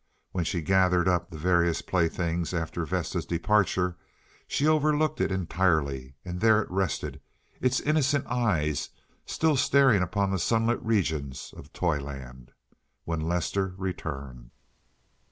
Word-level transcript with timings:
When 0.31 0.45
she 0.45 0.63
gathered 0.63 1.07
up 1.07 1.29
the 1.29 1.37
various 1.37 1.83
playthings 1.83 2.55
after 2.55 2.87
Vesta's 2.87 3.23
departure 3.23 3.97
she 4.47 4.65
overlooked 4.65 5.21
it 5.21 5.31
entirely, 5.31 6.15
and 6.25 6.39
there 6.41 6.59
it 6.59 6.71
rested, 6.71 7.21
its 7.61 7.79
innocent 7.81 8.25
eyes 8.25 8.89
still 9.27 9.55
staring 9.55 10.01
upon 10.01 10.31
the 10.31 10.39
sunlit 10.39 10.81
regions 10.81 11.53
of 11.55 11.71
toyland, 11.71 12.49
when 13.05 13.19
Lester 13.21 13.75
returned. 13.77 14.49